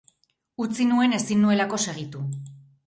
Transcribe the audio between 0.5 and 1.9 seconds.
Utzi nuen ezin nuelako